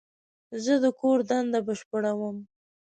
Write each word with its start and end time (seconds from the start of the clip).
زه 0.63 0.73
د 0.83 0.85
کور 0.99 1.17
دنده 1.29 1.59
بشپړوم. 1.67 2.37